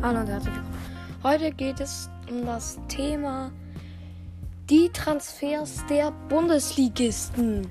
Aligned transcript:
Hallo 0.00 0.20
und 0.20 0.28
herzlich 0.28 0.54
willkommen. 0.54 0.78
Heute 1.24 1.50
geht 1.50 1.80
es 1.80 2.08
um 2.30 2.46
das 2.46 2.78
Thema 2.86 3.50
die 4.70 4.90
Transfers 4.90 5.84
der 5.90 6.12
Bundesligisten. 6.28 7.66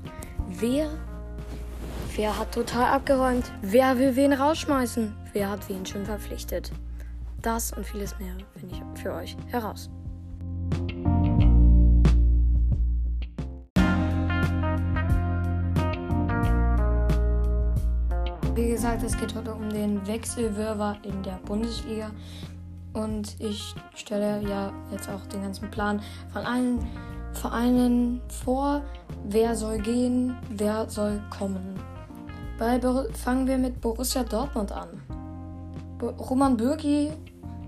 Wer, 0.50 0.90
wer 2.18 2.38
hat 2.38 2.54
total 2.54 2.88
abgeräumt? 2.88 3.50
Wer 3.62 3.98
will 3.98 4.18
wen 4.18 4.34
rausschmeißen? 4.34 5.16
Wer 5.32 5.50
hat 5.50 5.70
wen 5.70 5.86
schon 5.86 6.06
verpflichtet? 6.06 6.74
Das 7.42 7.72
und 7.72 7.88
vieles 7.88 8.20
mehr 8.20 8.36
finde 8.58 8.76
ich 8.76 9.02
für 9.02 9.14
euch 9.14 9.38
heraus. 9.48 9.90
Gesagt, 18.88 19.04
es 19.04 19.20
geht 19.20 19.36
heute 19.36 19.54
um 19.54 19.70
den 19.70 20.08
Wechselwirrwarr 20.08 20.98
in 21.04 21.22
der 21.22 21.40
Bundesliga. 21.46 22.10
Und 22.94 23.36
ich 23.38 23.76
stelle 23.96 24.42
ja 24.48 24.72
jetzt 24.92 25.10
auch 25.10 25.26
den 25.26 25.42
ganzen 25.42 25.70
Plan 25.70 26.02
von 26.32 26.44
allen 26.44 26.88
Vereinen 27.34 28.22
vor. 28.30 28.82
Wer 29.28 29.56
soll 29.56 29.80
gehen, 29.80 30.38
wer 30.50 30.90
soll 30.90 31.22
kommen. 31.30 31.78
Bei 32.58 32.80
fangen 33.14 33.46
wir 33.46 33.58
mit 33.58 33.82
Borussia 33.82 34.24
Dortmund 34.24 34.72
an. 34.72 34.88
Roman 36.02 36.56
Bürki, 36.56 37.10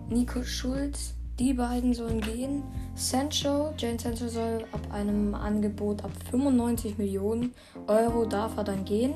Nico 0.09 0.41
Schulz, 0.43 1.15
die 1.38 1.54
beiden 1.54 1.93
sollen 1.93 2.21
gehen. 2.21 2.63
Sancho, 2.95 3.73
Jane 3.77 3.99
Sancho 3.99 4.29
soll 4.29 4.63
ab 4.71 4.81
einem 4.93 5.35
Angebot 5.35 6.01
ab 6.01 6.12
95 6.31 6.98
Millionen 6.98 7.54
Euro 7.88 8.26
darf 8.26 8.55
er 8.55 8.63
dann 8.63 8.85
gehen. 8.85 9.13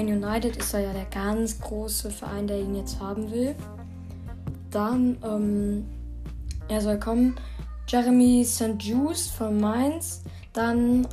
Man 0.00 0.24
United 0.24 0.56
ist 0.56 0.72
ja 0.72 0.94
der 0.94 1.04
ganz 1.04 1.60
große 1.60 2.10
Verein, 2.10 2.46
der 2.46 2.58
ihn 2.58 2.74
jetzt 2.74 2.98
haben 3.00 3.30
will. 3.30 3.54
Dann, 4.70 5.18
ähm, 5.22 5.86
er 6.68 6.80
soll 6.80 6.98
kommen. 6.98 7.36
Jeremy 7.86 8.42
St. 8.42 8.78
Just 8.78 9.32
von 9.32 9.60
Mainz. 9.60 10.22
Dann 10.54 11.06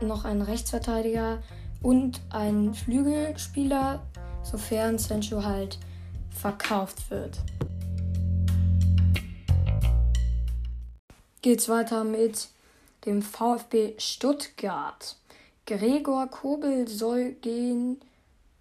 noch 0.00 0.24
ein 0.24 0.40
Rechtsverteidiger 0.40 1.42
und 1.82 2.20
ein 2.30 2.74
Flügelspieler, 2.74 4.00
sofern 4.44 4.98
Sancho 4.98 5.42
halt 5.42 5.80
verkauft 6.30 7.10
wird. 7.10 7.40
Geht's 11.40 11.68
weiter 11.68 12.04
mit 12.04 12.50
dem 13.04 13.20
VfB 13.20 13.94
Stuttgart. 13.98 15.16
Gregor 15.66 16.28
Kobel 16.28 16.86
soll 16.86 17.32
gehen. 17.32 18.00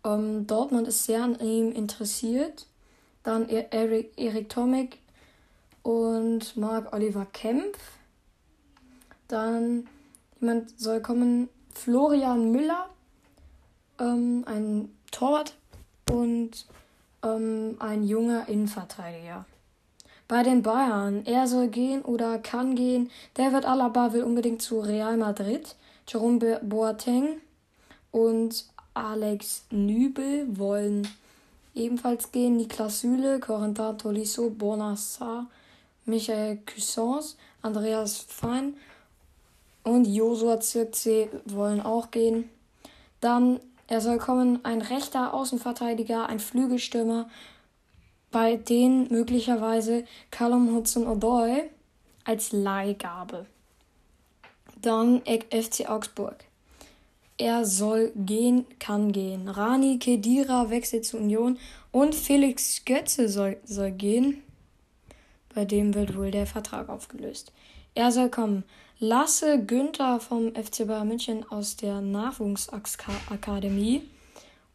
Ähm, 0.04 0.48
Dortmund 0.48 0.88
ist 0.88 1.06
sehr 1.06 1.24
an 1.24 1.40
ihm 1.40 1.72
interessiert. 1.72 2.68
Dann 3.24 3.48
Erik, 3.50 4.14
Erik 4.18 4.50
Tomek 4.50 5.00
und 5.84 6.58
Marc 6.58 6.94
Oliver 6.94 7.26
Kempf. 7.26 7.78
Dann 9.28 9.88
jemand 10.40 10.80
soll 10.80 11.02
kommen, 11.02 11.50
Florian 11.74 12.52
Müller, 12.52 12.90
ähm, 14.00 14.44
ein 14.46 14.90
Torwart 15.12 15.56
und 16.10 16.66
ähm, 17.24 17.78
ein 17.80 18.04
junger 18.04 18.50
Innenverteidiger. 18.50 19.46
Bei 20.28 20.44
den 20.44 20.62
Bayern, 20.62 21.26
er 21.26 21.48
soll 21.48 21.68
gehen 21.68 22.02
oder 22.02 22.40
kann 22.40 22.76
gehen. 22.76 23.12
David 23.34 23.66
Alaba 23.66 24.14
will 24.14 24.24
unbedingt 24.24 24.62
zu 24.62 24.80
Real 24.80 25.18
Madrid. 25.18 25.76
Jerome 26.08 26.60
Boateng 26.64 27.42
und 28.12 28.66
Alex 29.02 29.66
Nübel 29.72 30.46
wollen 30.58 31.08
ebenfalls 31.74 32.32
gehen. 32.32 32.58
Niklas 32.58 33.02
Süle, 33.02 33.40
Corentin 33.40 33.98
Tolisso, 33.98 34.50
Bonassar, 34.52 35.48
Michael 36.06 36.60
Cussons, 36.66 37.36
Andreas 37.62 38.18
Fein 38.20 38.76
und 39.84 40.06
Josua 40.06 40.60
Zirkzee 40.60 41.30
wollen 41.46 41.82
auch 41.82 42.12
gehen. 42.12 42.50
Dann, 43.22 43.60
er 43.88 44.02
soll 44.02 44.20
kommen, 44.20 44.64
ein 44.64 44.82
rechter 44.82 45.34
Außenverteidiger, 45.34 46.28
ein 46.28 46.40
Flügelstürmer, 46.40 47.30
bei 48.30 48.56
denen 48.56 49.12
möglicherweise 49.12 50.06
Callum 50.30 50.76
Hudson-Odoi 50.76 51.70
als 52.24 52.52
Leihgabe. 52.52 53.48
Dann 54.82 55.22
FC 55.26 55.90
Augsburg. 55.90 56.51
Er 57.42 57.66
soll 57.66 58.12
gehen, 58.16 58.66
kann 58.78 59.12
gehen. 59.12 59.48
Rani 59.48 59.98
Kedira 59.98 60.70
wechselt 60.70 61.06
zu 61.06 61.18
Union 61.18 61.58
und 61.92 62.14
Felix 62.14 62.86
Götze 62.86 63.30
soll, 63.30 63.58
soll 63.66 63.90
gehen. 63.90 64.44
Bei 65.56 65.66
dem 65.66 65.96
wird 65.96 66.16
wohl 66.16 66.30
der 66.30 66.46
Vertrag 66.46 66.88
aufgelöst. 66.88 67.52
Er 67.96 68.12
soll 68.12 68.30
kommen. 68.30 68.64
Lasse 69.00 69.58
Günther 69.66 70.20
vom 70.20 70.54
FC 70.54 70.86
Bayern 70.86 71.08
München 71.08 71.44
aus 71.50 71.78
der 71.78 72.00
Nachwuchsakademie. 72.00 74.04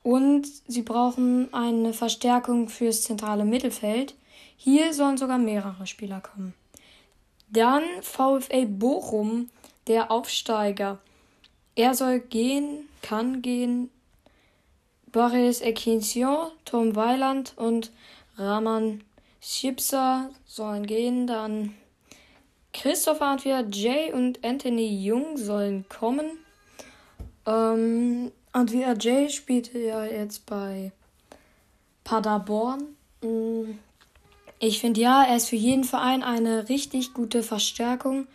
Und 0.02 0.48
sie 0.66 0.82
brauchen 0.82 1.54
eine 1.54 1.92
Verstärkung 1.92 2.68
fürs 2.68 3.02
zentrale 3.02 3.44
Mittelfeld. 3.44 4.16
Hier 4.56 4.92
sollen 4.92 5.18
sogar 5.18 5.38
mehrere 5.38 5.86
Spieler 5.86 6.20
kommen. 6.20 6.52
Dann 7.48 7.84
VfL 8.02 8.66
Bochum 8.66 9.50
der 9.86 10.10
Aufsteiger. 10.10 10.98
Er 11.76 11.94
soll 11.94 12.20
gehen, 12.20 12.88
kann 13.02 13.42
gehen. 13.42 13.90
Boris 15.12 15.60
Ekinsion, 15.60 16.48
Tom 16.64 16.96
Weiland 16.96 17.52
und 17.56 17.92
Raman 18.36 19.04
Schipser 19.40 20.30
sollen 20.46 20.86
gehen. 20.86 21.26
Dann 21.26 21.74
Christopher 22.72 23.26
Antwer, 23.26 23.66
Jay 23.70 24.10
und 24.12 24.44
Anthony 24.44 25.04
Jung 25.04 25.36
sollen 25.36 25.86
kommen. 25.88 26.26
Ähm, 27.46 28.32
Antwer 28.52 28.96
Jay 28.98 29.28
spielte 29.28 29.78
ja 29.78 30.04
jetzt 30.04 30.46
bei 30.46 30.92
Paderborn. 32.04 32.96
Mm, 33.22 33.78
ich 34.58 34.80
finde 34.80 35.02
ja, 35.02 35.24
er 35.24 35.36
ist 35.36 35.50
für 35.50 35.56
jeden 35.56 35.84
Verein 35.84 36.22
eine 36.22 36.70
richtig 36.70 37.12
gute 37.12 37.42
Verstärkung. 37.42 38.26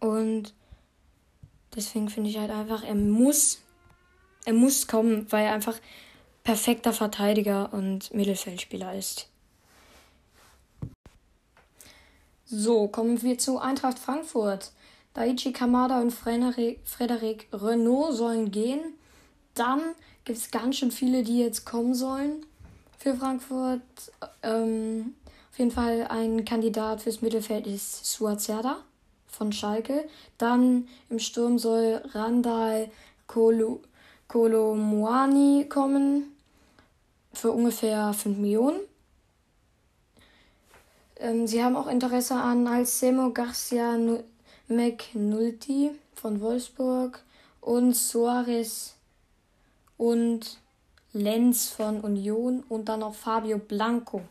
Und 0.00 0.52
Deswegen 1.76 2.08
finde 2.08 2.30
ich 2.30 2.38
halt 2.38 2.50
einfach, 2.50 2.84
er 2.84 2.94
muss, 2.94 3.60
er 4.44 4.52
muss 4.52 4.86
kommen, 4.86 5.26
weil 5.30 5.46
er 5.46 5.52
einfach 5.52 5.78
perfekter 6.44 6.92
Verteidiger 6.92 7.72
und 7.72 8.12
Mittelfeldspieler 8.14 8.94
ist. 8.94 9.28
So, 12.44 12.88
kommen 12.88 13.22
wir 13.22 13.38
zu 13.38 13.58
Eintracht 13.58 13.98
Frankfurt. 13.98 14.72
Daichi 15.14 15.52
Kamada 15.52 16.00
und 16.00 16.12
Frederik 16.12 17.48
Renault 17.52 18.14
sollen 18.14 18.50
gehen. 18.50 18.80
Dann 19.54 19.80
gibt 20.24 20.38
es 20.38 20.50
ganz 20.50 20.76
schön 20.76 20.90
viele, 20.90 21.22
die 21.22 21.38
jetzt 21.38 21.64
kommen 21.64 21.94
sollen 21.94 22.44
für 22.98 23.14
Frankfurt. 23.14 23.80
Ähm, 24.42 25.14
auf 25.50 25.58
jeden 25.58 25.70
Fall 25.70 26.06
ein 26.08 26.44
Kandidat 26.44 27.02
fürs 27.02 27.22
Mittelfeld 27.22 27.66
ist 27.66 28.04
Suazerda 28.04 28.82
von 29.34 29.52
Schalke. 29.52 30.08
Dann 30.38 30.88
im 31.10 31.18
Sturm 31.18 31.58
soll 31.58 32.02
Randall 32.12 32.90
Kolo, 33.26 33.80
Kolomuani 34.28 35.66
kommen 35.68 36.34
für 37.32 37.50
ungefähr 37.52 38.12
5 38.12 38.38
Millionen. 38.38 38.80
Ähm, 41.16 41.46
sie 41.46 41.62
haben 41.62 41.76
auch 41.76 41.86
Interesse 41.86 42.34
an 42.34 42.66
Alcemo 42.66 43.32
Garcia 43.32 43.96
McNulty 44.68 45.90
von 46.14 46.40
Wolfsburg 46.40 47.22
und 47.60 47.94
Soares 47.94 48.94
und 49.96 50.58
Lenz 51.12 51.68
von 51.68 52.00
Union 52.00 52.64
und 52.68 52.88
dann 52.88 53.00
noch 53.00 53.14
Fabio 53.14 53.58
Blanco 53.58 54.22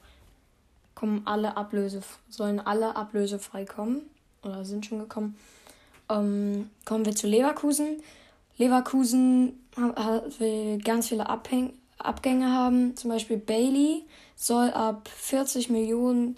kommen 0.95 1.21
alle 1.25 1.55
Ablöse 1.55 2.01
sollen 2.29 2.59
alle 2.59 2.95
ablösefrei 2.95 3.65
kommen 3.65 4.09
oder 4.43 4.65
sind 4.65 4.85
schon 4.85 4.99
gekommen. 4.99 5.35
Ähm, 6.09 6.69
kommen 6.85 7.05
wir 7.05 7.15
zu 7.15 7.27
Leverkusen. 7.27 8.01
Leverkusen 8.57 9.59
will 10.39 10.77
ganz 10.79 11.09
viele 11.09 11.27
Abhäng 11.27 11.73
Abgänge 11.97 12.51
haben. 12.51 12.95
Zum 12.95 13.09
Beispiel 13.09 13.37
Bailey 13.37 14.03
soll 14.35 14.69
ab 14.71 15.07
40 15.07 15.69
Millionen, 15.69 16.35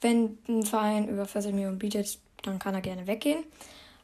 wenn 0.00 0.38
ein 0.48 0.64
Verein 0.64 1.08
über 1.08 1.26
40 1.26 1.52
Millionen 1.54 1.78
bietet, 1.78 2.18
dann 2.42 2.58
kann 2.58 2.74
er 2.74 2.80
gerne 2.80 3.06
weggehen. 3.06 3.44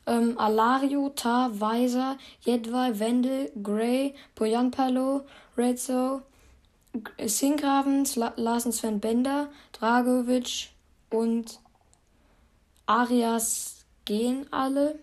Ähm, 0.06 0.38
Alario, 0.38 1.10
Tar, 1.10 1.60
Weiser, 1.60 2.16
Jedwai, 2.40 2.98
Wendel, 2.98 3.50
Gray, 3.62 4.14
Bojanpalo, 4.34 5.22
Rezzo, 5.56 6.22
Sinkravens, 7.24 8.16
Larsen 8.16 8.72
Sven 8.72 9.00
Bender, 9.00 9.48
Dragovic 9.72 10.70
und 11.10 11.58
Arias 12.86 13.84
gehen 14.04 14.46
alle. 14.52 14.98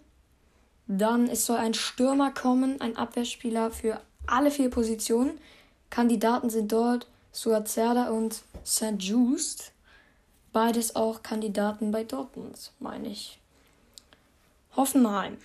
Dann 0.87 1.29
es 1.29 1.45
soll 1.45 1.57
ein 1.57 1.73
Stürmer 1.73 2.31
kommen, 2.31 2.81
ein 2.81 2.97
Abwehrspieler 2.97 3.71
für 3.71 4.01
alle 4.25 4.51
vier 4.51 4.69
Positionen. 4.69 5.39
Kandidaten 5.89 6.49
sind 6.49 6.71
dort 6.71 7.07
Suazerda 7.31 8.09
und 8.09 8.43
St. 8.65 8.95
Just. 8.97 9.71
Beides 10.51 10.95
auch 10.95 11.23
Kandidaten 11.23 11.91
bei 11.91 12.03
Dortmund, 12.03 12.71
meine 12.79 13.09
ich. 13.09 13.39
Hoffenheim. 14.75 15.37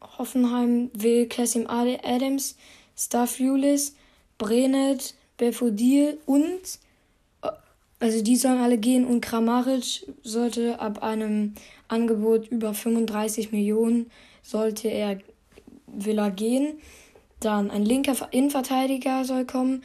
Hoffenheim 0.00 0.90
will 0.94 1.26
Cassim 1.28 1.66
Adams, 1.68 2.56
Starfulis, 2.96 3.94
Brenet, 4.36 5.14
Belfodil 5.36 6.18
und 6.26 6.78
also 8.00 8.22
die 8.22 8.36
sollen 8.36 8.60
alle 8.60 8.78
gehen 8.78 9.04
und 9.06 9.20
Kramaric 9.20 10.06
sollte 10.22 10.78
ab 10.80 11.02
einem 11.02 11.54
Angebot 11.88 12.48
über 12.48 12.74
35 12.74 13.50
Millionen 13.50 14.10
sollte 14.42 14.88
er 14.88 15.18
will 15.86 16.18
er 16.18 16.30
gehen. 16.30 16.78
Dann 17.40 17.70
ein 17.70 17.84
linker 17.84 18.14
Innenverteidiger 18.30 19.24
soll 19.24 19.46
kommen. 19.46 19.82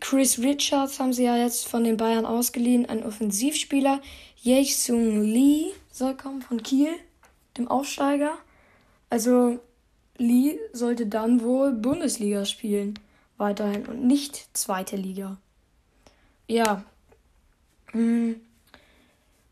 Chris 0.00 0.38
Richards 0.38 0.98
haben 0.98 1.12
sie 1.12 1.24
ja 1.24 1.36
jetzt 1.36 1.68
von 1.68 1.84
den 1.84 1.96
Bayern 1.96 2.26
ausgeliehen, 2.26 2.86
ein 2.86 3.04
Offensivspieler. 3.04 4.00
Jae-Sung 4.42 5.22
Lee 5.22 5.66
soll 5.90 6.16
kommen 6.16 6.42
von 6.42 6.62
Kiel, 6.62 6.90
dem 7.56 7.68
Aufsteiger. 7.68 8.36
Also 9.10 9.60
Lee 10.18 10.58
sollte 10.72 11.06
dann 11.06 11.42
wohl 11.42 11.72
Bundesliga 11.72 12.44
spielen, 12.44 12.98
weiterhin 13.36 13.86
und 13.86 14.04
nicht 14.04 14.48
zweite 14.56 14.96
Liga. 14.96 15.38
Ja. 16.48 16.84
Hm. 17.92 18.40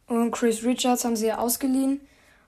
Und 0.06 0.32
Chris 0.32 0.64
Richards 0.64 1.04
haben 1.04 1.16
sie 1.16 1.26
ja 1.26 1.38
ausgeliehen 1.38 2.00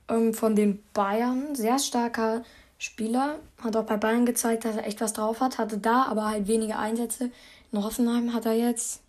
ähm, 0.08 0.34
von 0.34 0.56
den 0.56 0.82
Bayern. 0.92 1.54
Sehr 1.54 1.78
starker 1.78 2.42
Spieler. 2.78 3.38
Hat 3.62 3.76
auch 3.76 3.84
bei 3.84 3.96
Bayern 3.96 4.26
gezeigt, 4.26 4.64
dass 4.64 4.76
er 4.76 4.86
echt 4.86 5.00
was 5.00 5.12
drauf 5.12 5.40
hat. 5.40 5.58
Hatte 5.58 5.78
da 5.78 6.04
aber 6.04 6.28
halt 6.28 6.48
weniger 6.48 6.78
Einsätze. 6.78 7.30
In 7.70 7.82
Hoffenheim 7.82 8.34
hat 8.34 8.46
er 8.46 8.54
jetzt 8.54 9.02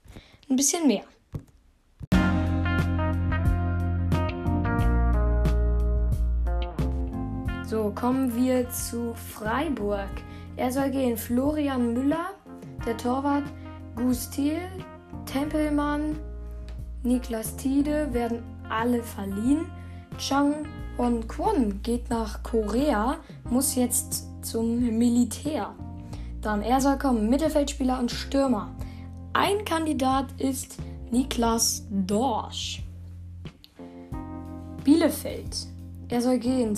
ein 0.50 0.56
bisschen 0.56 0.88
mehr. 0.88 1.04
So, 7.66 7.92
kommen 7.96 8.36
wir 8.36 8.70
zu 8.70 9.16
Freiburg. 9.16 10.12
Er 10.56 10.72
soll 10.72 10.92
gehen 10.92 11.18
Florian 11.18 11.94
Müller, 11.94 12.36
der 12.86 12.96
Torwart, 12.98 13.46
Gustil, 13.96 14.60
Tempelmann, 15.26 16.20
Niklas 17.04 17.58
Tiede 17.58 18.14
werden 18.14 18.44
alle 18.70 19.04
verliehen. 19.04 19.66
Chang 20.18 20.66
Hon 20.98 21.28
Kwon 21.28 21.82
geht 21.82 22.10
nach 22.10 22.44
Korea, 22.44 23.18
muss 23.50 23.76
jetzt 23.76 24.28
zum 24.42 24.80
Militär. 24.98 25.74
Dann 26.42 26.62
er 26.62 26.80
soll 26.80 26.98
kommen, 26.98 27.30
Mittelfeldspieler 27.30 28.00
und 28.00 28.12
Stürmer. 28.12 28.74
Ein 29.34 29.66
Kandidat 29.66 30.28
ist 30.38 30.78
Niklas 31.12 31.86
Dorsch. 31.90 32.84
Bielefeld. 34.84 35.68
Er 36.10 36.22
soll 36.22 36.38
gehen. 36.38 36.78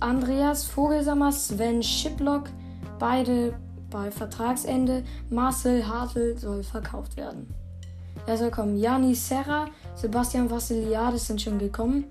Andreas 0.00 0.64
Vogelsammer, 0.64 1.32
Sven 1.32 1.82
Schiplock, 1.82 2.50
beide 2.98 3.54
bei 3.90 4.10
Vertragsende. 4.10 5.04
Marcel 5.30 5.88
Hartl 5.88 6.36
soll 6.36 6.62
verkauft 6.62 7.16
werden. 7.16 7.46
Er 8.26 8.38
soll 8.38 8.50
kommen. 8.50 8.76
Jani 8.76 9.14
Serra, 9.14 9.66
Sebastian 9.94 10.50
Vassiliades 10.50 11.26
sind 11.26 11.42
schon 11.42 11.58
gekommen. 11.58 12.04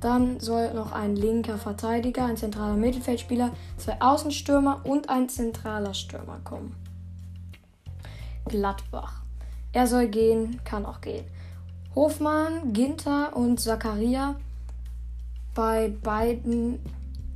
Dann 0.00 0.40
soll 0.40 0.72
noch 0.72 0.92
ein 0.92 1.14
linker 1.14 1.58
Verteidiger, 1.58 2.24
ein 2.24 2.36
zentraler 2.36 2.76
Mittelfeldspieler, 2.76 3.50
zwei 3.76 4.00
Außenstürmer 4.00 4.80
und 4.84 5.10
ein 5.10 5.28
zentraler 5.28 5.92
Stürmer 5.92 6.38
kommen. 6.42 6.74
Gladbach. 8.46 9.22
Er 9.72 9.86
soll 9.86 10.08
gehen, 10.08 10.60
kann 10.64 10.86
auch 10.86 11.02
gehen. 11.02 11.24
Hofmann, 11.94 12.72
Ginter 12.72 13.36
und 13.36 13.60
Zakaria 13.60 14.36
bei 15.54 15.92
beiden 16.02 16.78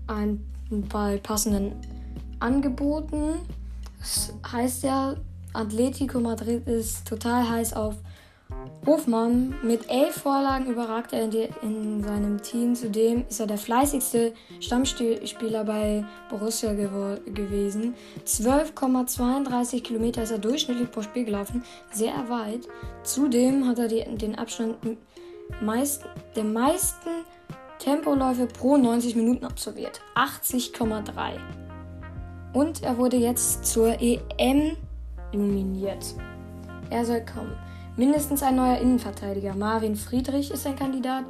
ein, 0.06 0.44
bei 0.70 1.19
passenden 1.19 1.73
Angeboten. 2.41 3.35
Das 3.99 4.32
heißt 4.50 4.85
ja, 4.85 5.17
Atletico 5.53 6.19
Madrid 6.20 6.67
ist 6.67 7.06
total 7.06 7.49
heiß 7.49 7.75
auf 7.75 7.97
Hofmann. 8.86 9.54
Mit 9.62 9.88
elf 9.90 10.22
Vorlagen 10.22 10.66
überragt 10.66 11.12
er 11.12 11.25
in, 11.62 12.02
seinem 12.02 12.42
Team. 12.42 12.75
Zudem 12.75 13.25
ist 13.28 13.40
er 13.40 13.46
der 13.46 13.58
fleißigste 13.58 14.34
Stammspieler 14.60 15.64
bei 15.64 16.04
Borussia 16.28 16.72
gewesen. 16.72 17.94
12,32 18.26 19.82
Kilometer 19.82 20.22
ist 20.22 20.32
er 20.32 20.38
durchschnittlich 20.38 20.90
pro 20.90 21.02
Spiel 21.02 21.25
gelaufen. 21.25 21.64
Sehr 21.92 22.28
weit. 22.28 22.69
Zudem 23.02 23.66
hat 23.66 23.78
er 23.78 23.88
die, 23.88 24.04
den 24.16 24.34
Abstand 24.36 24.76
meist, 25.60 26.04
der 26.36 26.44
meisten 26.44 27.10
Tempoläufe 27.78 28.46
pro 28.46 28.76
90 28.76 29.16
Minuten 29.16 29.44
absolviert. 29.44 30.00
80,3. 30.14 31.38
Und 32.52 32.82
er 32.82 32.96
wurde 32.98 33.16
jetzt 33.16 33.66
zur 33.66 34.00
EM 34.00 34.76
nominiert. 35.32 36.14
Er 36.90 37.04
soll 37.04 37.25
kommen. 37.25 37.56
Mindestens 37.96 38.43
ein 38.43 38.56
neuer 38.56 38.79
Innenverteidiger. 38.79 39.55
Marvin 39.55 39.94
Friedrich 39.94 40.50
ist 40.50 40.67
ein 40.67 40.75
Kandidat 40.75 41.25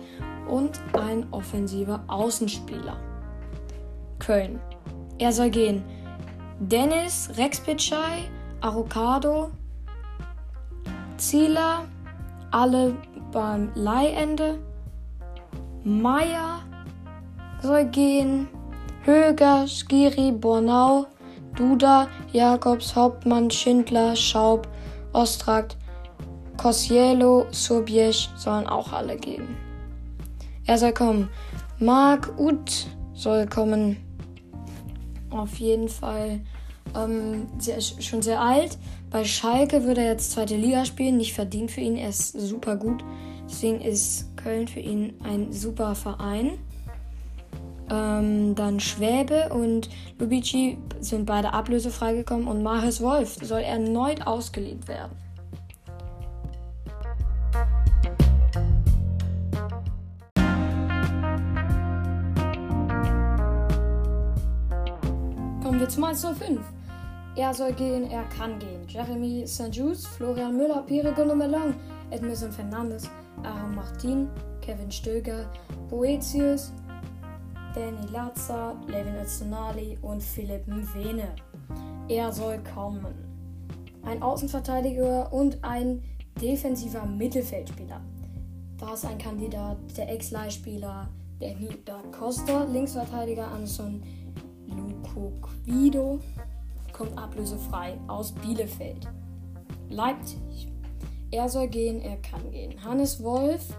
und 0.49 0.81
ein 0.94 1.26
offensiver 1.31 2.02
Außenspieler. 2.06 2.96
Köln. 4.19 4.58
Er 5.19 5.32
soll 5.32 5.50
gehen. 5.50 5.84
Dennis 6.58 7.31
Rexpitschei, 7.37 8.31
Arocado, 8.61 9.50
Zieler, 11.19 11.84
alle 12.50 12.94
beim 13.31 13.70
Leihende. 13.75 14.58
Meier 15.82 16.61
soll 17.61 17.84
gehen. 17.87 18.49
Höger, 19.05 19.66
Skiri, 19.69 20.32
Bornau, 20.32 21.06
Duda, 21.56 22.08
Jakobs, 22.32 22.96
Hauptmann, 22.96 23.50
Schindler, 23.50 24.16
Schaub, 24.16 24.66
Ostrakt, 25.12 25.76
Kosielo, 26.56 27.46
Sobiesch 27.50 28.30
sollen 28.36 28.66
auch 28.66 28.92
alle 28.92 29.16
gehen. 29.16 29.56
Er 30.66 30.78
soll 30.78 30.92
kommen. 30.92 31.28
Mark 31.78 32.38
Ut 32.38 32.86
soll 33.12 33.46
kommen. 33.46 33.96
Auf 35.30 35.54
jeden 35.56 35.88
Fall. 35.88 36.40
Ähm, 36.94 37.48
ist 37.58 38.02
schon 38.02 38.22
sehr 38.22 38.40
alt. 38.40 38.78
Bei 39.10 39.24
Schalke 39.24 39.84
würde 39.84 40.02
er 40.02 40.12
jetzt 40.12 40.32
zweite 40.32 40.56
Liga 40.56 40.84
spielen. 40.84 41.16
Nicht 41.16 41.34
verdient 41.34 41.70
für 41.70 41.80
ihn. 41.80 41.96
Er 41.96 42.08
ist 42.08 42.32
super 42.32 42.76
gut. 42.76 43.04
Deswegen 43.49 43.80
ist 43.80 44.37
Köln 44.37 44.68
für 44.68 44.80
ihn 44.80 45.14
ein 45.23 45.52
super 45.52 45.94
Verein. 45.94 46.58
Ähm, 47.90 48.54
dann 48.54 48.80
Schwäbe 48.80 49.50
und 49.52 49.90
Lubici 50.18 50.78
sind 51.00 51.26
beide 51.26 51.52
ablösefrei 51.52 52.14
gekommen 52.14 52.49
und 52.49 52.62
Marius 52.62 53.02
Wolf 53.02 53.37
soll 53.42 53.61
erneut 53.61 54.26
ausgeliehen 54.26 54.88
werden. 54.88 55.12
Kommen 65.75 65.87
wir 65.87 65.88
zum 65.88 66.04
105. 66.04 66.61
Er 67.35 67.52
soll 67.52 67.73
gehen, 67.73 68.09
er 68.09 68.23
kann 68.26 68.61
gehen. 68.61 68.87
Jeremy 68.87 69.45
St. 69.45 69.75
Just, 69.75 70.07
Florian 70.07 70.57
Müller, 70.57 70.85
Pierre 70.87 71.12
Gundogan, 71.12 71.75
Edmison 72.12 72.52
Fernandes, 72.52 73.11
Aaron 73.43 73.75
Martin, 73.75 74.28
Kevin 74.61 74.88
Stöger, 74.88 75.50
Boetius, 75.90 76.73
Danny 77.75 78.07
Lazza, 78.12 78.76
Levin 78.87 79.16
Öztunali 79.16 79.99
und 80.00 80.23
Philipp 80.23 80.64
Mwene. 80.69 81.35
Er 82.09 82.31
soll 82.31 82.61
kommen. 82.73 83.16
Ein 84.04 84.23
Außenverteidiger 84.23 85.33
und 85.33 85.59
ein 85.64 86.04
defensiver 86.40 87.04
Mittelfeldspieler. 87.04 88.00
Da 88.78 88.95
ist 88.95 89.07
ein 89.07 89.19
Kandidat, 89.19 89.78
der 89.97 90.09
Ex-Leihspieler 90.09 91.09
Danny 91.40 91.69
da 91.85 92.00
Costa, 92.16 92.62
Linksverteidiger 92.62 93.49
Anson 93.49 94.02
Lukoquido, 95.14 96.21
kommt 96.92 97.16
ablösefrei 97.18 97.99
aus 98.09 98.33
Bielefeld. 98.33 99.09
Leipzig. 99.90 100.68
Er 101.30 101.49
soll 101.49 101.68
gehen, 101.68 102.00
er 102.00 102.16
kann 102.18 102.50
gehen. 102.50 102.83
Hannes 102.85 103.23
Wolf, 103.23 103.76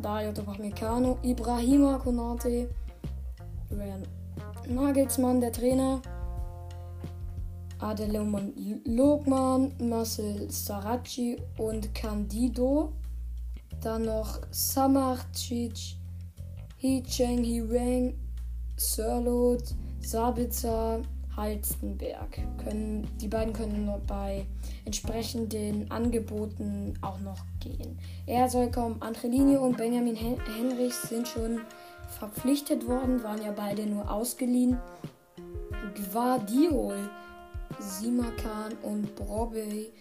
Dario 0.00 0.32
Topamecano, 0.32 1.18
Ibrahima 1.22 1.98
Konate, 1.98 2.68
Ryan 3.70 4.02
Nagelsmann, 4.68 5.40
der 5.40 5.52
Trainer, 5.52 6.02
Adelomon 7.78 8.52
Logman, 8.84 9.72
Marcel 9.78 10.50
Saracchi 10.50 11.40
und 11.56 11.94
Candido. 11.94 12.92
Dann 13.80 14.02
noch 14.02 14.40
Samarcic, 14.50 15.96
He 16.76 17.02
Cheng 17.02 17.44
He 17.44 17.62
Wang, 17.62 18.14
Sirlot, 18.76 19.74
Sabitzer, 20.10 21.02
Halstenberg. 21.36 22.38
Können, 22.64 23.06
die 23.20 23.28
beiden 23.28 23.52
können 23.52 23.92
bei 24.06 24.46
entsprechenden 24.86 25.90
Angeboten 25.90 26.94
auch 27.02 27.20
noch 27.20 27.44
gehen. 27.60 27.98
Er 28.24 28.48
soll 28.48 28.70
kommen. 28.70 29.02
Angelini 29.02 29.58
und 29.58 29.76
Benjamin 29.76 30.16
Hen 30.16 30.38
Henrichs 30.56 31.10
sind 31.10 31.28
schon 31.28 31.60
verpflichtet 32.18 32.88
worden, 32.88 33.22
waren 33.22 33.42
ja 33.42 33.52
beide 33.52 33.84
nur 33.84 34.10
ausgeliehen. 34.10 34.78
Guardiol, 36.10 37.10
Simakan 37.78 38.78
und 38.82 39.14
Brobbey 39.14 39.92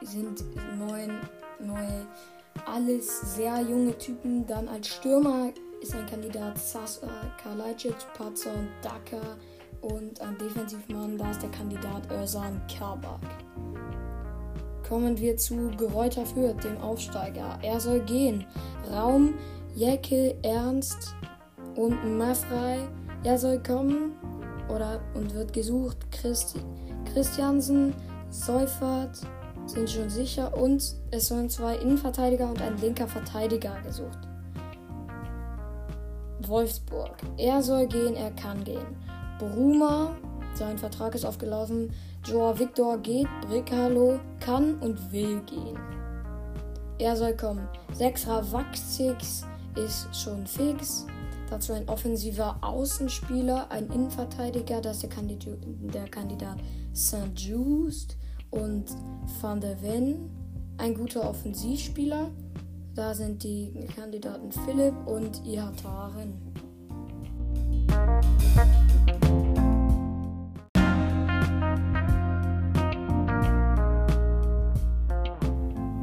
sind 0.00 0.42
neun, 0.78 1.20
neue, 1.60 2.06
alles 2.64 3.36
sehr 3.36 3.60
junge 3.60 3.96
Typen. 3.98 4.46
Dann 4.46 4.68
als 4.68 4.88
Stürmer 4.88 5.52
ist 5.80 5.94
ein 5.94 6.06
Kandidat 6.06 6.58
Sasa, 6.58 7.08
Kalajdzic, 7.42 7.94
Patzer 8.16 8.52
und 8.52 8.68
Daka. 8.82 9.36
Und 9.80 10.20
ein 10.20 10.36
Defensivmann, 10.36 11.16
da 11.16 11.30
ist 11.30 11.42
der 11.42 11.50
Kandidat 11.50 12.02
Özan 12.10 12.60
Kabak. 12.66 13.20
Kommen 14.86 15.16
wir 15.18 15.36
zu 15.36 15.70
Geräuter 15.78 16.26
Fürth, 16.26 16.62
dem 16.62 16.76
Aufsteiger. 16.78 17.58
Er 17.62 17.80
soll 17.80 18.00
gehen. 18.00 18.44
Raum, 18.92 19.34
Jecke, 19.74 20.36
Ernst 20.42 21.14
und 21.76 22.18
Mafrei. 22.18 22.86
Er 23.24 23.38
soll 23.38 23.62
kommen 23.62 24.12
oder 24.68 25.00
und 25.14 25.34
wird 25.34 25.52
gesucht. 25.52 25.96
Christi, 26.10 26.60
Christiansen, 27.12 27.94
Seufert 28.30 29.18
sind 29.66 29.90
schon 29.90 30.10
sicher 30.10 30.56
und 30.56 30.94
es 31.10 31.28
sollen 31.28 31.48
zwei 31.48 31.76
Innenverteidiger 31.76 32.48
und 32.48 32.60
ein 32.60 32.76
linker 32.78 33.08
Verteidiger 33.08 33.80
gesucht. 33.82 34.29
Wolfsburg. 36.50 37.16
Er 37.36 37.62
soll 37.62 37.86
gehen, 37.86 38.14
er 38.16 38.32
kann 38.32 38.62
gehen. 38.64 38.96
Bruma, 39.38 40.16
sein 40.54 40.76
Vertrag 40.76 41.14
ist 41.14 41.24
aufgelaufen. 41.24 41.92
Joa 42.26 42.58
Victor 42.58 42.98
geht, 42.98 43.28
Bricalo 43.48 44.20
kann 44.40 44.74
und 44.80 45.12
will 45.12 45.40
gehen. 45.46 45.78
Er 46.98 47.16
soll 47.16 47.34
kommen. 47.34 47.66
Sechser 47.94 48.44
Waxix 48.52 49.46
ist 49.74 50.14
schon 50.14 50.46
fix. 50.46 51.06
Dazu 51.48 51.72
ein 51.72 51.88
offensiver 51.88 52.58
Außenspieler, 52.60 53.70
ein 53.70 53.88
Innenverteidiger, 53.88 54.80
das 54.80 54.96
ist 54.96 55.02
der 55.04 55.10
Kandidat, 55.10 55.58
der 55.64 56.08
Kandidat 56.08 56.58
Saint-Just 56.92 58.16
und 58.50 58.84
Van 59.40 59.60
der 59.60 59.82
Ven, 59.82 60.30
ein 60.78 60.94
guter 60.94 61.28
Offensivspieler. 61.28 62.30
Da 63.00 63.14
sind 63.14 63.42
die 63.42 63.72
Kandidaten 63.96 64.52
Philipp 64.52 64.92
und 65.06 65.42
Ihataren. 65.46 66.34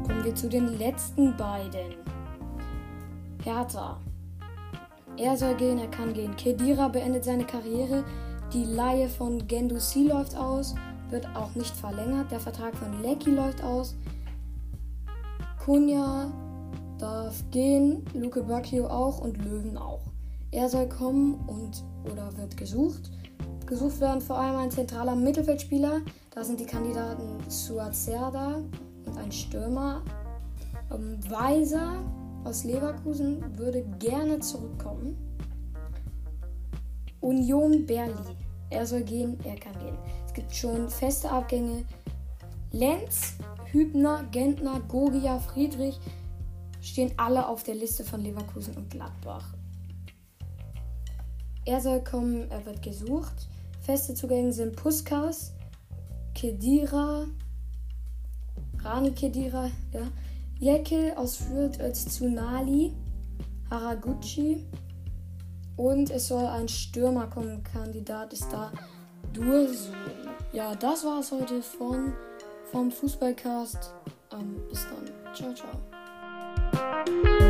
Kommen 0.02 0.24
wir 0.24 0.34
zu 0.34 0.48
den 0.48 0.76
letzten 0.76 1.36
beiden. 1.36 1.94
Hertha. 3.44 4.00
Er 5.16 5.36
soll 5.36 5.54
gehen, 5.54 5.78
er 5.78 5.86
kann 5.86 6.12
gehen. 6.12 6.34
Kedira 6.34 6.88
beendet 6.88 7.22
seine 7.22 7.44
Karriere. 7.44 8.02
Die 8.52 8.64
Laie 8.64 9.08
von 9.08 9.46
Gendusi 9.46 10.08
läuft 10.08 10.36
aus, 10.36 10.74
wird 11.10 11.28
auch 11.36 11.54
nicht 11.54 11.76
verlängert. 11.76 12.32
Der 12.32 12.40
Vertrag 12.40 12.74
von 12.74 13.00
Lecky 13.02 13.30
läuft 13.30 13.62
aus. 13.62 13.94
Kunja 15.64 16.28
darf 16.98 17.44
gehen, 17.50 18.04
Luke 18.14 18.42
Bacchio 18.42 18.86
auch 18.86 19.20
und 19.20 19.38
Löwen 19.44 19.76
auch. 19.76 20.02
Er 20.50 20.68
soll 20.68 20.88
kommen 20.88 21.34
und 21.46 21.84
oder 22.10 22.36
wird 22.36 22.56
gesucht. 22.56 23.10
Gesucht 23.66 24.00
werden 24.00 24.20
vor 24.20 24.38
allem 24.38 24.56
ein 24.56 24.70
zentraler 24.70 25.14
Mittelfeldspieler. 25.14 26.00
Da 26.30 26.42
sind 26.42 26.58
die 26.58 26.66
Kandidaten 26.66 27.38
Suat 27.48 27.94
Serda 27.94 28.62
und 29.04 29.18
ein 29.18 29.30
Stürmer. 29.30 30.02
Ähm, 30.90 31.18
Weiser 31.28 32.02
aus 32.44 32.64
Leverkusen 32.64 33.44
würde 33.58 33.84
gerne 33.98 34.38
zurückkommen. 34.40 35.16
Union 37.20 37.84
Berlin. 37.84 38.14
Er 38.70 38.86
soll 38.86 39.02
gehen, 39.02 39.38
er 39.44 39.56
kann 39.56 39.78
gehen. 39.78 39.98
Es 40.26 40.32
gibt 40.32 40.54
schon 40.54 40.88
feste 40.88 41.30
Abgänge. 41.30 41.84
Lenz, 42.70 43.34
Hübner, 43.66 44.24
Gentner, 44.30 44.80
Gogia, 44.88 45.38
Friedrich 45.38 45.98
stehen 46.88 47.12
alle 47.16 47.46
auf 47.46 47.62
der 47.62 47.74
Liste 47.74 48.04
von 48.04 48.20
Leverkusen 48.20 48.76
und 48.76 48.90
Gladbach. 48.90 49.54
Er 51.64 51.80
soll 51.80 52.02
kommen, 52.02 52.50
er 52.50 52.64
wird 52.64 52.82
gesucht. 52.82 53.48
Feste 53.80 54.14
Zugänge 54.14 54.52
sind 54.52 54.76
Puskas, 54.76 55.52
Kedira, 56.34 57.26
Rani 58.82 59.12
Kedira, 59.12 59.70
ja, 59.92 60.02
Jekyll 60.58 61.12
aus 61.16 61.36
Fürth 61.36 61.80
als 61.80 62.06
Tsunali, 62.06 62.92
Haraguchi 63.70 64.66
und 65.76 66.10
es 66.10 66.28
soll 66.28 66.46
ein 66.46 66.68
Stürmer 66.68 67.28
kommen. 67.28 67.62
Kandidat 67.62 68.32
ist 68.32 68.50
da 68.50 68.72
Dursun. 69.32 69.94
Ja, 70.52 70.74
das 70.74 71.04
war 71.04 71.20
es 71.20 71.30
heute 71.30 71.62
von, 71.62 72.12
vom 72.70 72.90
Fußballcast. 72.90 73.94
Ähm, 74.32 74.60
bis 74.68 74.84
dann. 74.84 75.34
Ciao, 75.34 75.54
ciao. 75.54 75.97
Thank 77.08 77.26
you. 77.26 77.47